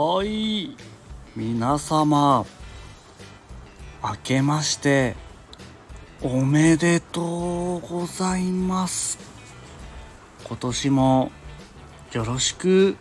[0.00, 0.76] はい。
[1.34, 2.46] 皆様
[4.00, 5.16] 明けまして
[6.22, 9.18] おめでとうございます。
[10.44, 11.32] 今年も
[12.12, 12.96] よろしく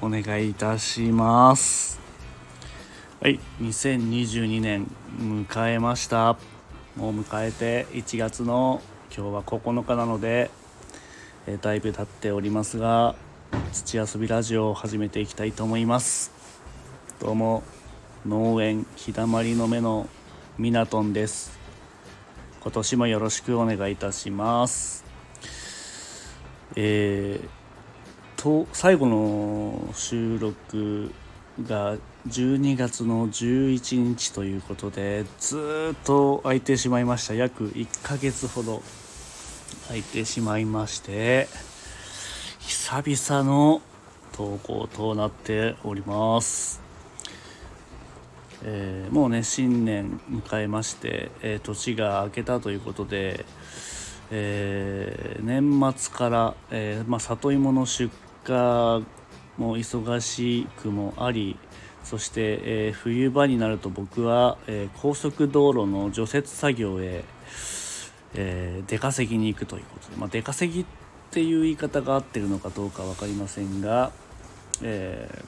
[0.00, 1.98] お願いいたします。
[3.20, 4.86] はい2022年
[5.18, 6.36] 迎えました。
[6.94, 8.80] もう迎えて1月の
[9.12, 10.52] 今日は9日なので、
[11.48, 13.16] えだいぶ経っておりますが
[13.72, 16.37] 土遊びラジオを始めていきたいと思います。
[17.20, 17.64] どうも
[18.24, 20.08] 農園日だまりの目の
[20.56, 21.58] ミナトンです。
[22.60, 25.04] 今年もよろしくお願いいたします。
[26.76, 27.48] えー
[28.40, 31.12] と最後の収録
[31.66, 31.96] が
[32.28, 37.34] 12月の11日ということでずっと空いてしまいました。
[37.34, 38.80] 約1ヶ月ほど
[39.88, 41.48] 空いてしまいまして
[42.60, 43.82] 久々の
[44.30, 46.80] 投稿となっております、
[48.64, 53.44] えーもうね新年迎えまして、えー年が明けたということで、
[54.30, 58.12] えー年末から、えーまあ、里芋の出
[58.46, 58.52] 荷
[59.56, 61.56] も忙しくもあり
[62.04, 67.24] そして、えー冬場になると僕は、えー高速道路の除雪作業へ、
[68.34, 70.84] えー出稼ぎに行くということで、まあ、出稼ぎっ
[71.30, 74.10] ていう言い方が合ってるのかどうか分かりませんが、
[74.82, 75.44] え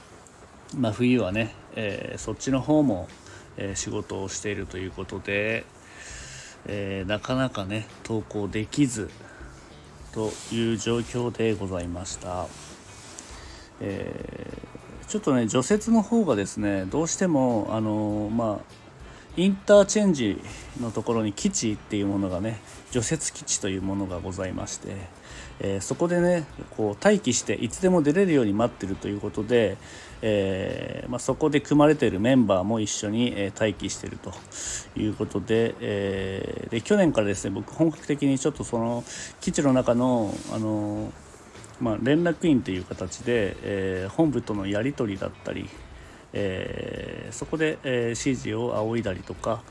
[0.75, 3.09] ーまあ、冬はね、えーそっちの方も、
[3.57, 5.65] えー仕事をしているということで、
[6.67, 9.11] えーなかなかね投稿できず
[10.13, 12.47] という状況でございました。
[13.81, 14.59] え
[15.09, 18.90] ちょっとね除雪の方がですねどうしてもあのまあ
[19.37, 20.41] インターチェンジ
[20.81, 24.89] のところに基地っていうものがね除雪基地というものがございまして、
[25.61, 29.77] えーそこでねこう待機していつでも出れるように待ってるということで、
[30.23, 34.33] えーまあ、そこで組まれているメンバーも一緒に、え待機してると
[34.97, 39.05] いうことで,、えーで去年からですね僕本格的にちょっとその
[39.41, 41.13] 基地の中のあの
[41.81, 45.67] まあ、連絡員という形で、え本部とのやり取りだったり、
[46.33, 49.63] えーそこで、えー指示を仰いだりとか、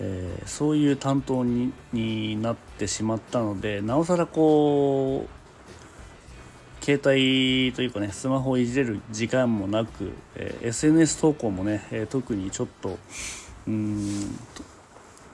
[0.00, 12.98] えーそういう担当にになってしまったのでなおさらこう携帯というかねスマホをいじれる時間もなく、えー SNS 投稿もね、えー特にちょっと
[13.68, 14.38] うん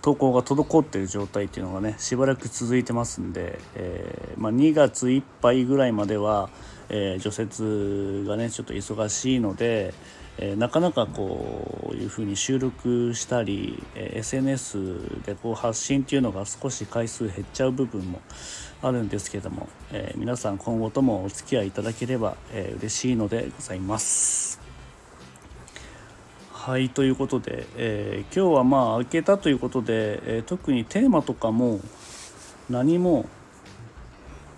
[0.00, 6.48] 投稿が滞っている状態っていうのがねしばらく続いてますんで、えーまあ、2月いっぱいぐらいまでは、
[6.88, 9.92] えー除雪がねちょっと忙しいので、
[10.40, 18.20] えーなかなかこういうふうに収録したり、えー SNS でこう発信っていうのが少し回数減っちゃう部分も
[18.82, 24.60] あるんですけども、えー皆さん今後ともお付き合いいただければ、えー嬉しいのでございます。
[26.52, 31.80] はいということで、えー今日はまあ明けたということで、えー特にテーマとかも
[32.70, 33.26] 何も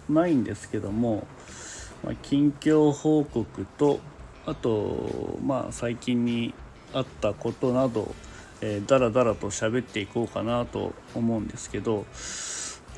[0.08, 1.26] ないんですけども、
[2.04, 4.00] まあ、近況報告と
[4.50, 6.52] あとまあ最近に
[6.92, 8.12] あったことなど、
[8.60, 12.04] えー、だらだらと喋っていこうかなと思うんですけど、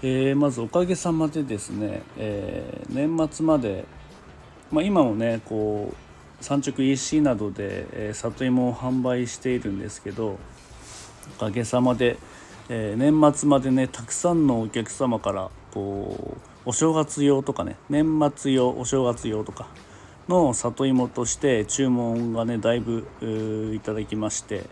[0.02, 3.84] えーまずおかげさまでですね、えー年末まで、
[4.70, 5.92] まあ、今もねこ
[6.40, 10.38] う産直 EC などで、えー里芋を販売しているんですけど
[11.36, 12.16] おかげさまで、
[12.70, 19.68] え年末までねたくさんのお客様からこうお正月用とかね年末用お正月用とか
[20.28, 23.06] の里芋として注文がねだいぶ
[23.74, 24.64] いただきまして、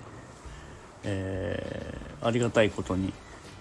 [1.05, 3.15] えーありがたいことに、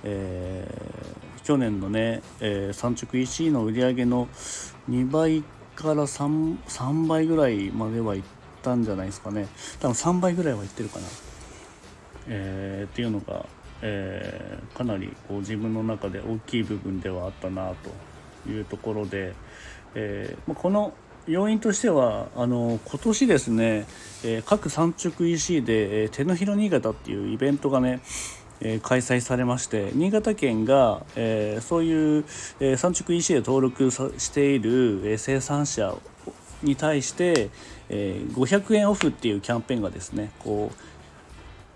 [0.03, 4.27] えー去年のね、えー産直 EC の売り上げの
[4.89, 5.43] 2倍
[5.75, 8.23] から 3, 3倍ぐらいまではいっ
[8.61, 9.47] たんじゃないですかね。
[9.79, 11.05] 多分3倍ぐらいはいってるかな、
[12.27, 13.45] えーっていうのが、
[13.81, 17.73] えーかなりこう自分の中で大きい部分ではあったな
[18.45, 19.33] というところで、
[19.95, 20.93] えーまあこの
[21.29, 23.85] 要因としてはあの今年ですね、
[24.23, 28.01] えー各産直 EC で、えー手のひら新潟っていうイベントがね
[28.61, 32.25] えー開催されまして新潟県が、えーそういう、
[32.59, 35.95] えー産直 EC で登録さしている、えー生産者
[36.63, 37.51] に対して、
[37.89, 40.71] えー500円オフっていうキャンペーンがですねこ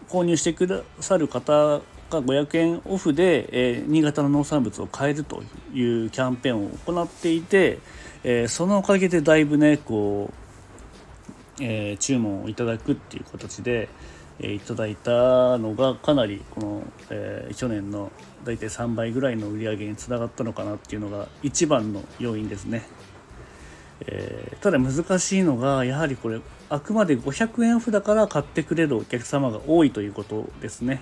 [0.07, 5.44] う購入してくださる方が500円オフで、えー新潟の農産物を買えると
[5.75, 7.77] いうキャンペーンを行っていて、
[8.23, 10.31] えーそのおかげでだいぶねこ
[11.59, 13.89] う、えー注文をいただくっていう形で、
[14.39, 18.11] えーいただいたのがかなりこの、え去年の
[18.45, 22.83] 大体3倍ぐらいの売り上げにつながったのかなっていうのが一番の要因ですね。
[24.07, 31.01] え、ただ難しいのがやはりこれあくまで500円オフだから買ってくれるお客様が多いということですね。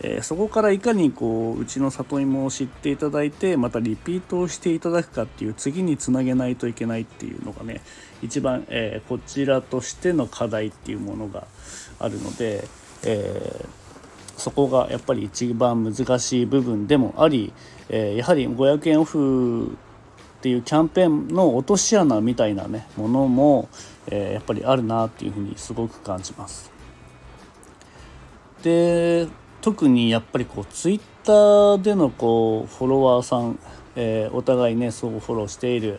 [0.00, 7.80] えー、そこからいかにこううちの里芋を知っていただいてまたリピートをしていただくかっていう次につなげないといけないっていうのがね
[8.22, 11.46] 一番、えー、こちらとしての課題っていうものが
[11.98, 12.64] あるので、
[13.04, 17.52] えー、そこがやっぱり一番難しい部分でもあり、
[17.88, 19.76] えやはり500円オフ
[20.38, 23.68] っていうキャンペーンの落とし穴みたいなねものも、
[24.08, 26.70] えやっぱりあるなっていうふうにすごく感じます。
[28.62, 29.28] で
[29.66, 33.58] 特にやっぱりこうツイッターでのこうフォロワーさん、
[33.96, 35.98] えー、お互いねそうフォローしている、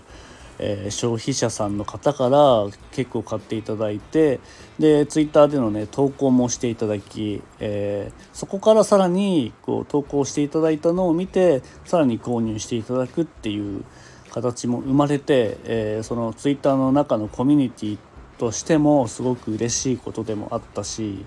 [0.57, 4.39] えー、消費者さんの方から結構買っていただいて
[4.79, 13.83] でツイッターでのね投稿もしていただき、えー、そこからさらにこう投稿していただいたのを見てさらに購入していただくっていう
[14.31, 17.97] 形も生まれて、えそのツイッターの中のコミュニティ
[18.37, 21.25] としてもすごく嬉しいことでもあったし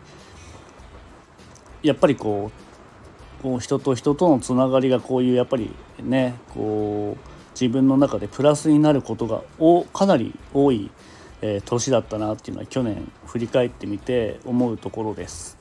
[1.83, 2.51] やっぱりこ
[3.39, 10.91] うこう人と人とのつながりがこういうやっぱりねこう自分の中でプラスになることがおかなり多い、
[11.43, 15.59] えー、年だったなっていうのは去年振り返ってみて思うところです。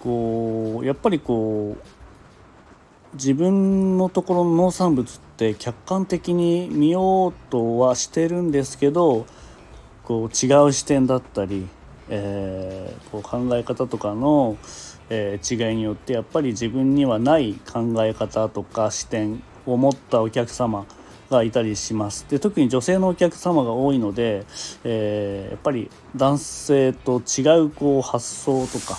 [0.00, 9.26] こうやっぱりこう自分のところの農産物って客観的に見ようとはしてるんですけど
[10.04, 11.66] こう違う視点だったり
[12.08, 14.56] えー、こう考え方とかの、
[15.10, 20.86] えー、違いによってやっぱり自分にはない考え方とか視点を持ったお客様
[21.30, 22.26] がいたりします。
[22.28, 24.44] で特に女性のお客様が多いので、
[24.84, 28.96] えー、やっぱり男性と違うこう発想とか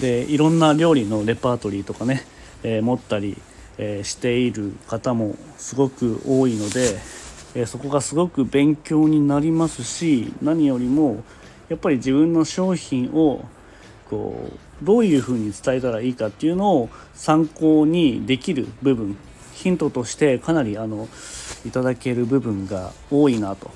[0.00, 2.24] でいろんな料理のレパートリーとかね、
[2.62, 3.36] えー、持ったり、
[3.76, 6.98] えー、している方もすごく多いので、
[7.54, 11.22] えそこがすごく勉強になりますし何よりも
[11.72, 13.46] やっぱり自分の商品を
[14.10, 14.50] こ
[14.82, 19.16] うどういうふうに伝えたらいいかっていうのを参考にできる部分
[19.54, 21.08] ヒントとしてかなりあの
[21.64, 23.70] いただける部分が多いなと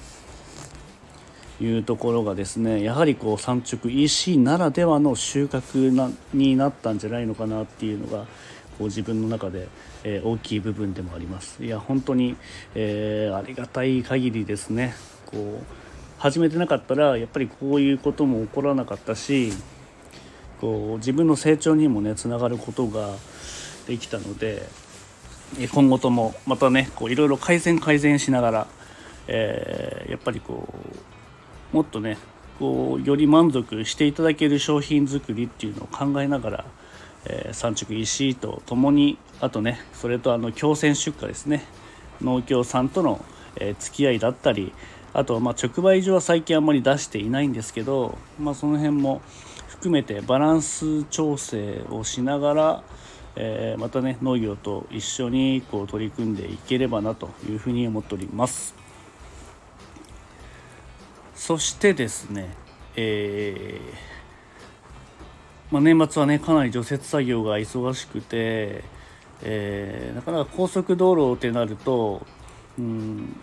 [1.59, 8.27] いうところがですねやはりこう産直 EC ならではの収穫なになったんじゃないのかなっていうのが
[8.77, 9.69] こう自分の中で、
[10.05, 11.65] えー、大きい部分でもあります。
[11.65, 12.37] いや本当に、
[12.75, 14.95] えー、ありがたい限りですね
[15.25, 15.86] こう
[16.19, 19.53] 始めてなかったらやっぱりこういうことも起こらなかったし
[20.61, 23.11] こう自分の成長にもねつながることが
[23.87, 24.67] できたので
[25.73, 28.67] 今後ともまたねいろいろ改善改善しながら、
[29.29, 30.67] えー、やっぱりこ
[31.73, 32.19] うもっとね
[32.59, 36.65] こうより満足していただける商品作りっていうのを考えながら、
[37.27, 41.65] えー、産直石とともにあとねそれとあの共選出荷ですね。
[42.23, 43.23] 農協さんとの、
[43.57, 44.73] え、付き合いだったり
[45.17, 49.23] あとはまあ直売所は最近あんまり出していないんですけど、まあ、その辺も
[49.67, 52.85] 含めてバランス調整をしながら、
[53.35, 58.75] えー、またね農業と一緒にこう取り組んでいければなというふうに思っております。
[61.35, 62.55] そしてですね、
[62.95, 68.85] えー、まあ、年末はねかなり除雪作業が忙しくて、
[69.43, 72.27] えー、なかなか高速道路ってなると
[72.79, 73.35] うん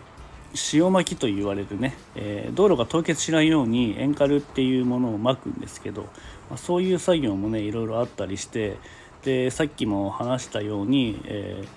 [0.72, 6.02] 塩巻きと言われるね、えー、道路が凍結しないように塩カルっていうものをまくんですけど、
[6.48, 8.76] まあ、そういう作業もねいろいろあったりして
[9.24, 11.68] でさっきも話したように、えー、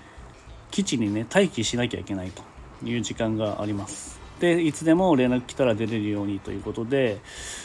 [0.72, 2.44] 基地にね待機しなきゃいけないと
[2.86, 4.18] いう時間があります。
[4.40, 7.20] でいつでも連絡来たら出れるようにということで、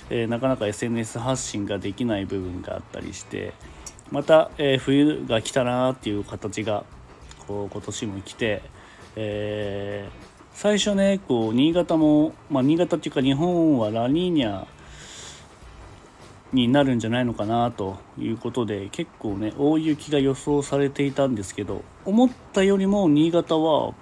[0.09, 3.53] えー、なかなか SNS 発信ができない部分があったりして
[4.11, 6.85] また、えー、冬が来たなっていう形が
[7.47, 8.63] こう今年も来て、
[9.17, 14.67] えー最初ねこう新潟も、まあ、新潟っていうか日本はラニーニャ
[16.53, 23.95] になるんじゃないのかなということで結構ね大雪が予想されていたんですけど思ったよりも新潟は、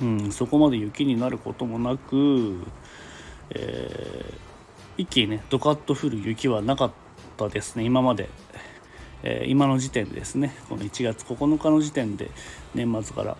[0.00, 2.60] うん、そこまで雪になることもなく、
[3.50, 6.92] えー、一気にねドカッと降る雪はなかっ
[7.36, 8.28] たですね今まで、
[9.24, 12.30] えー、今の時点でですねこの1月9日の時点で
[12.74, 13.36] 年末から。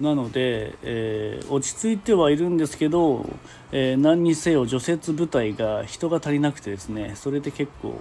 [0.00, 3.28] なので、えー、落ち着いてはいるんですけど、
[3.72, 8.00] えー、何にせよ除雪部隊が人が足りなくてですねそれで結構、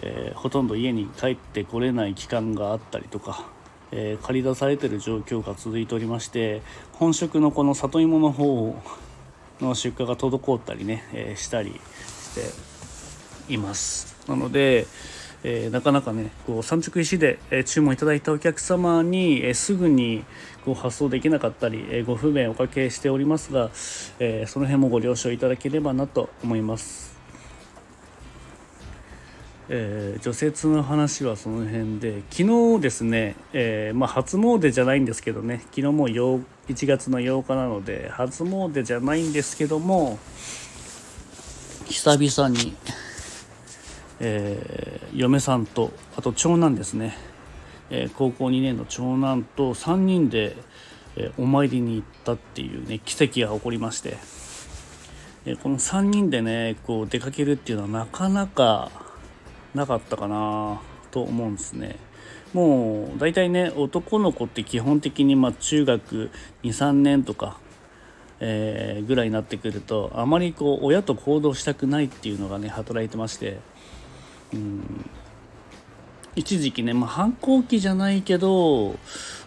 [0.00, 3.46] えー、ほとんど家に帰ってこれない期間があったりとか、
[3.92, 8.74] え借り出されてる状況が続いておりまして本職のこの里芋の方
[9.60, 14.16] の出荷が滞ったりね、えしたりしています。
[14.28, 14.86] なので
[15.44, 20.24] えー、なかなかねこう産直石で、え注文いただいたお客様に、えすぐに
[20.64, 23.70] こう発送できなかったり、えご不便おかけしておりますが、
[24.18, 27.18] えその辺もご了承いただければなと思います。
[29.70, 36.42] えー、除雪の話はその辺で昨日ですね、えー、まあ、初詣じゃないんですけどね昨日もう1
[36.86, 40.18] 月の8日なので初詣じゃないんですけども
[41.84, 42.74] 久々に、
[44.20, 47.16] えー、嫁さんとあと長男ですね、
[47.90, 50.56] え高校2年の長男と3人で、
[51.16, 54.16] えお参りに行ったっていうね奇跡が起こりまして、
[55.46, 58.90] えこの3人でねこう出かけるっていうのはなかなか
[59.74, 61.96] なかったかなと思うんですね。
[62.52, 66.30] もう大体ね男の子って基本的にま中学
[66.62, 67.58] 23年とか、
[68.40, 73.58] えー、ぐらいになってくるとあまりこう親と行動したくないっていうのがね働いてまして。
[76.36, 78.96] 一時期ね、まあ、反抗期じゃないけど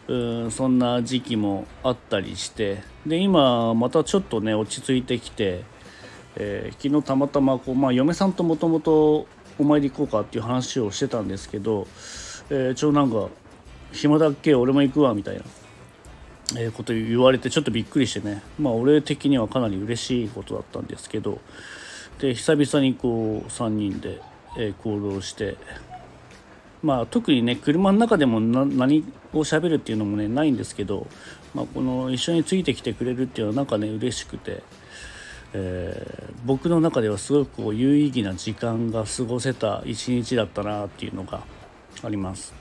[0.08, 0.14] う
[0.48, 5.64] んそんな時期もあったりしてで今またちょっとね落ち着いてきて、
[6.36, 9.28] えー、昨日たまたまこう、まあ、嫁さんともともと
[9.58, 11.88] お参り行こうかっていう話をしてたんですけど、
[12.50, 13.30] えー、長男が
[13.94, 15.44] 「暇だっけ俺も行くわ」みたいな、
[16.58, 18.42] え、こと言われてちょっとびっくりしてね。
[18.60, 21.40] まあ俺的にはかなり嬉しいことだったんですけど
[22.20, 24.22] で久々にこう3人で、
[24.58, 25.58] え、行動して
[26.84, 29.04] まあ特にね車の中でも何
[29.34, 31.08] を喋るっていうのもねないんですけど、
[31.54, 34.64] まあ、この一緒についてきてくれるっていうのはなんかね嬉しくて。
[35.54, 41.42] えー、僕の中ではすごくこう有意義な時間が過ごせた一日だったなっていうのが
[42.04, 42.54] あります。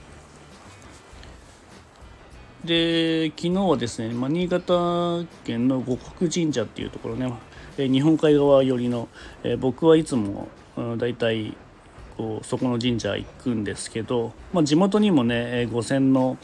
[2.65, 7.31] で昨日はですね、まあ、新潟県の五国神社っていうところね、
[7.77, 9.07] え日本海側寄りの、
[9.43, 11.55] えー、僕はいつも、うん、大体
[12.21, 16.37] こうそこの神社行くんですけど、まあ、地元にもね五線の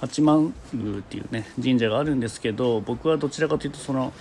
[0.00, 4.12] 八幡宮っていうね神社があるんですけど僕はどちらかというとその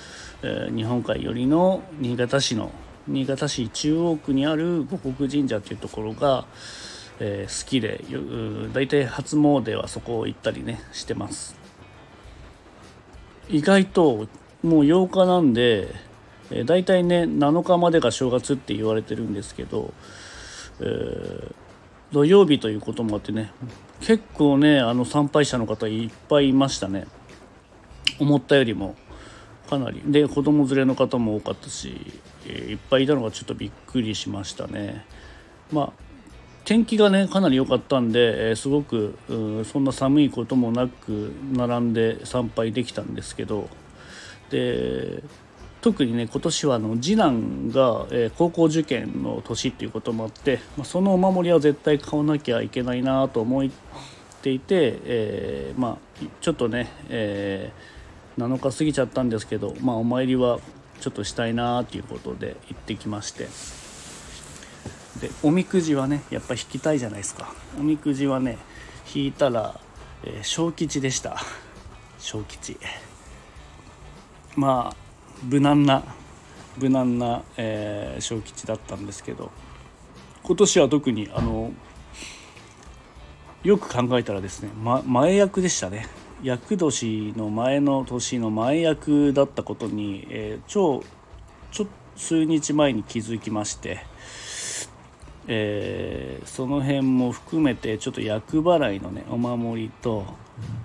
[0.44, 2.72] えー、日本海寄りの新潟市の
[3.08, 6.46] 新潟市中央区にある五国神社っていうところが、
[7.20, 8.04] えー、好きで
[8.74, 11.56] 大体初詣はそこを行ったりねしてます。
[13.50, 14.28] 意外と
[14.62, 15.96] もう8日なんで、
[16.52, 19.94] えー、大体ね7日までが正月って言われてるんですけど、
[20.80, 21.54] えー、
[22.12, 23.52] 土曜日ということもあってね
[24.00, 27.08] 結構ねあの参拝者の方いっぱいいましたね。
[28.20, 28.96] 思ったよりも
[29.70, 30.02] かなり。
[30.06, 31.96] で子供連れの方も多かったし、
[32.46, 35.06] えー、いっぱいいたのがちょっとびっくりしましたね。
[35.72, 35.94] まあ
[36.66, 39.18] 天気がねかなり良かったんで、えー、すごく
[39.66, 43.70] そんな寒いこともなく並んで参拝できたんですけど。
[44.50, 45.24] で
[45.88, 53.70] 特にね今年はあの次男が、え、高校受験の年っていうこともあって、ま、そのお守りは絶対買わなきゃいけないなと思っ
[54.42, 57.98] ていて、えー、まあちょっとね、えー
[58.38, 60.60] 7日過ぎちゃったんですけど、まあ、お参りは
[61.02, 63.48] ちょっとしたいなということで行ってきまして。
[65.20, 67.52] でおみくじはねやっぱ引きたいじゃないですか。
[67.80, 68.60] おみくじはね
[69.12, 69.80] 引いたら、
[70.24, 71.38] えー、小吉でした。
[72.20, 72.78] 小吉。
[74.56, 75.07] まあ
[75.44, 76.04] 無難な
[76.78, 79.52] 無難な、えー、小吉だったんですけど
[80.44, 81.72] 今年は特にあの
[83.64, 86.08] よく考えたらですね、ま、前役でしたね。
[86.44, 91.04] 厄年の前の年の前役だったことに、えー、超
[91.72, 94.06] ちょ数日前に気づきまして、
[95.48, 100.26] えー、その辺も含めてちょっと厄払いのねお守りと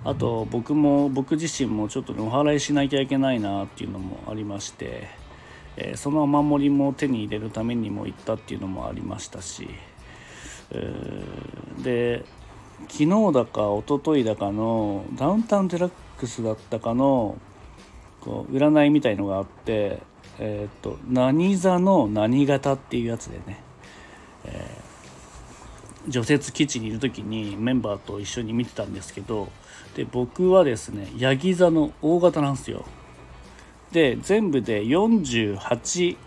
[0.05, 5.07] あと僕も僕自身もちょっと、ね、お祓いしなきゃいけないなっていうのもありまして、
[5.75, 9.67] えー、そのお守りも手に入れるためにも行ったっていうのもありましたし、
[10.71, 12.25] えー、で
[12.89, 17.37] 昨日だか一昨日だかのダウンタウンデラックスだったかの
[18.21, 20.01] こう占いみたいのがあって
[20.39, 23.61] えっ、と何座の何型っていうやつでね、
[26.07, 29.49] 除雪基地にいる時にメンバーと一緒に見てたんですけど
[29.95, 32.85] で僕はですねヤギ座の大型なんですよ。
[33.91, 36.17] で全部で48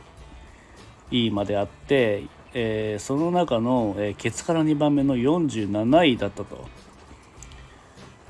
[1.11, 2.25] 位まであって
[2.59, 6.66] えー、その中の、えー、ケツから2番目の47位だったと、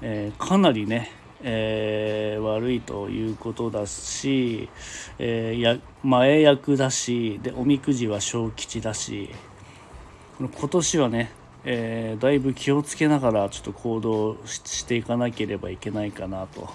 [0.02, 1.12] えー、かなりね、
[1.44, 4.68] えー、悪いということだし、
[5.20, 9.30] えー、や前役だしでおみくじは小吉だし。
[10.38, 11.32] 今年はね、
[11.64, 16.68] えー、だいぶ気をつけながらちょっと行動していかなければいけないかなと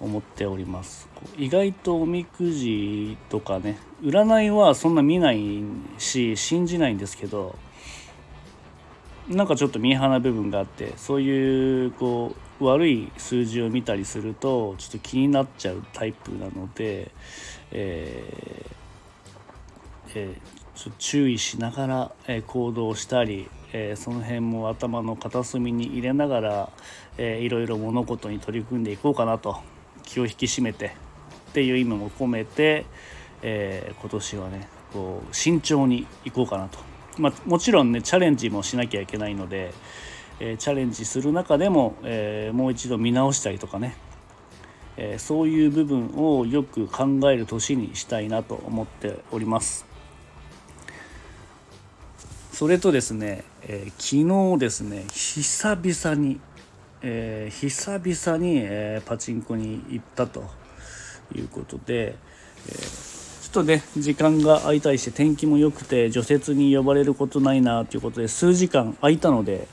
[0.00, 1.08] 思っております。
[1.38, 5.62] 意外とおみくじとかね占いはそんな見ない
[5.96, 7.56] し信じないんですけど
[9.28, 17.10] なんかちょっと見え放な部分があってそういうこう悪い数字を見たりするとちょっと気になっちゃうタイプなので、
[17.72, 18.78] えー
[20.14, 26.70] えー、ちょ注意しながら、え行動したり、えその辺も頭の片隅に入れながら、
[27.16, 29.60] えー、いろいろ物事に取り組んでいこうかなと
[30.04, 30.94] 気を引き締めて
[31.50, 32.86] っていう意味も込めて、
[33.42, 36.78] え今年はねこう慎重にいこうかなと。
[37.18, 39.74] まあ、もちろんねチャレンジもしなきゃいけないので、
[40.38, 43.96] え、チャレンジする中でも、え、もう一度見直したりとかね、
[44.96, 49.87] え、そういう部分をよく考える年にしたいなと思っております。
[52.58, 56.40] それとですね、え昨日ですね久々に、
[57.02, 60.42] え久々に、えパチンコに行ったと
[61.36, 62.16] いうことで、
[62.66, 69.68] えちょっとね時間が空いたりして天気も良くて除雪に呼ばれることないなということで数時間空いたので、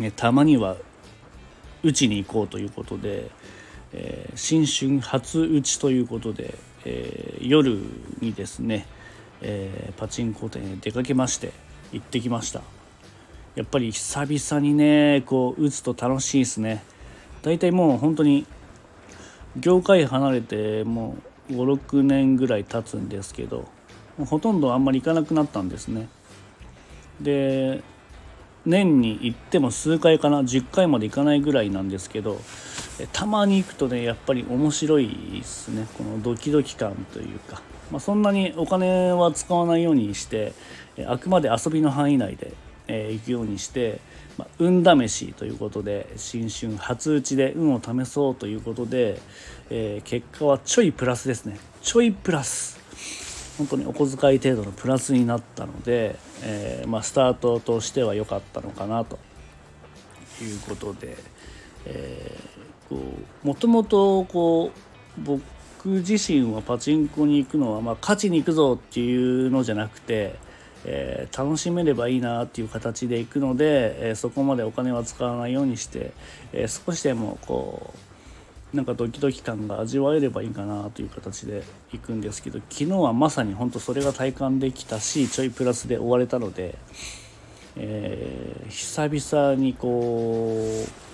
[0.00, 0.78] ね、たまには
[1.82, 3.30] 打ちに行こうということで、
[3.92, 6.54] え、新春初打ちということで、
[6.86, 7.76] え、夜
[8.20, 8.86] にですね、
[9.46, 11.52] えー、パチンコ店へ出かけまして
[11.92, 12.62] 行ってきました。
[13.54, 16.82] やっぱり久々にねこう打つと楽しいですね。
[17.42, 18.46] 大体もう本当に
[19.56, 21.16] 業界離れても
[21.50, 23.68] う56年ぐらい経つんですけど
[24.18, 26.08] ほとんどあんまり行かなくなったんですね。
[27.20, 27.82] で
[28.64, 32.40] 年に行っても数回かな10回まで行かないぐらいなんですけど
[33.12, 35.08] たまに行くとねやっぱり面白い
[35.40, 35.86] ですね。
[35.96, 40.52] このドキドキ感というか、まあ、そんなにお金は使わないようにして
[41.06, 42.52] あくまで遊びの範囲内で、
[42.86, 44.00] えー、行くようにして
[44.38, 49.20] まあ、運試しということで新春初打ちで運を試そうということで、
[49.70, 51.58] えー、結果はちょいプラスですね。
[51.82, 52.78] ちょいプラス。
[53.58, 59.20] 本当にお小遣い程度のプラスになったので、えー、まあ、スタートとしては良かったのかなと
[60.42, 61.16] いうことで、
[61.86, 62.73] えー、
[63.42, 64.70] もともとこ
[65.18, 70.36] う僕自身はパチンコに行くのは、まあ、勝ちに行くぞっていうのじゃなくて
[70.84, 76.12] えー、楽しめればいいなっていう形でいくので、えー、そこまでお金は使わないようにして、
[76.52, 77.94] えー、少しでもこ
[78.72, 86.76] うなんかドキドキ感が味わえればいいかなという形でいくんですけど昨日はまさに本当それが体感できたしちょいプラスで終われたので、
[87.76, 91.13] え久々にこう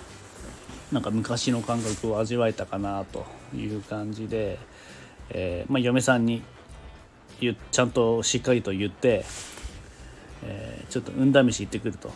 [0.91, 3.25] なんか昔の感覚を味わえたかなと
[3.55, 4.59] いう感じで、
[5.29, 6.43] えまあ、嫁さんに
[7.39, 9.23] ちゃんとしっかりと言って
[10.43, 12.11] えー、ちょっと運試し行ってくると。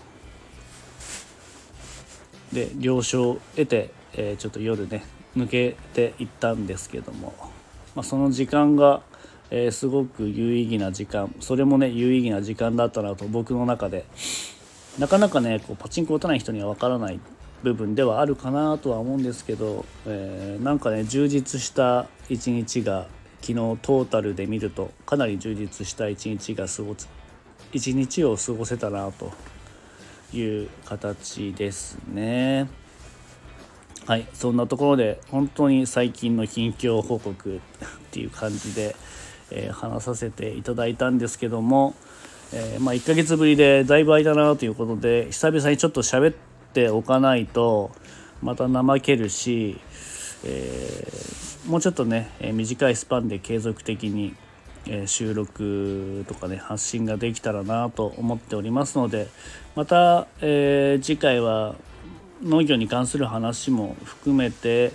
[2.54, 5.04] で了承を得て、えー、ちょっと夜ね
[5.36, 7.34] 抜けていったんですけども、
[7.96, 9.02] まあ、その時間が、
[9.50, 14.06] え、すごく有意義な時間それもね有意義な時間だったなと僕の中で
[14.98, 17.20] なかなかねこうパチンコ打たない人には分からない
[17.64, 23.08] 部分ではあるかなとは思うんですけど、えー、なんかね充実した一日が
[23.42, 27.08] 昨日トータルで見るとかなり充実した一日が過ごす
[27.72, 29.32] 一日を過ごせたなと
[30.34, 32.70] いう形ですね。
[34.08, 37.60] はいそんなところで本当に最近の近況報告 っ
[38.12, 38.96] ていう感じで、
[39.50, 41.96] えー、話させていただいたんですけども、
[42.54, 47.92] えー、まあ、1ヶ月ぶりでだいぶ空いたなということで久々にちょっと喋ってておかないと
[48.42, 49.80] また怠けるし、
[50.44, 54.36] えー、もうちょっとねえ短いスパンで継続的に
[54.88, 59.28] え収録とかね発信ができたらなと思っておりますので
[59.76, 61.76] また、えー、次回は
[62.44, 64.92] 農業に関する話も含めて、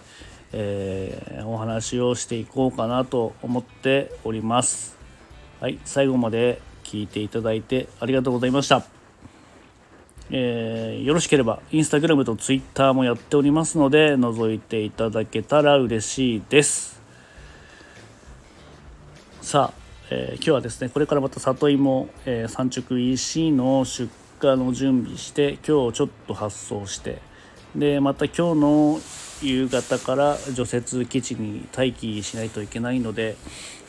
[0.53, 4.97] えー、お話をしていこうかなと思っております。
[5.59, 9.00] はい、最後まで聞いていただいてありがとうございました。
[10.31, 17.01] えー、よろしければインスタグラムとツイッターもやっておりますので覗いていただけたら嬉しいです。
[19.43, 19.81] さあ
[20.13, 24.11] えー、今日はですねこれからまた里芋、えー、産直 EC の出
[24.43, 27.19] 荷の準備して今日ちょっと発送して
[27.77, 29.01] でまた今日の
[29.41, 33.37] 夕方から除雪基地に待機しないといけないので、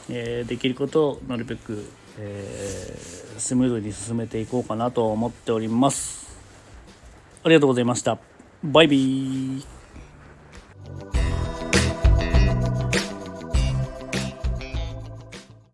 [0.10, 6.21] えー、できることをなるべく、えー、スムーズに進めていこうかなと思っております
[7.44, 8.20] ありがとうございました。
[8.64, 9.81] バイビー。